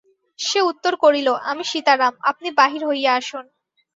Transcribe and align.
সে 0.39 0.59
উত্তর 0.61 0.93
করিল, 0.95 1.27
আমি 1.49 1.63
সীতারাম, 1.71 2.13
আপনি 2.23 2.47
বাহির 2.59 2.81
হইয়া 2.89 3.11
আসুন। 3.15 3.45